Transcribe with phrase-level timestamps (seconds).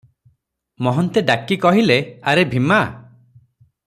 [0.87, 1.99] ମହନ୍ତେ ଡାକି କହିଲେ,
[2.33, 2.81] "ଆରେ ଭୀମା!